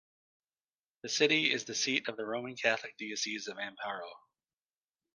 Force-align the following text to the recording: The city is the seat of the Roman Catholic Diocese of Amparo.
The 1.03 1.09
city 1.09 1.51
is 1.53 1.65
the 1.65 1.75
seat 1.75 2.07
of 2.07 2.17
the 2.17 2.25
Roman 2.25 2.55
Catholic 2.55 2.97
Diocese 2.97 3.47
of 3.47 3.57
Amparo. 3.59 4.09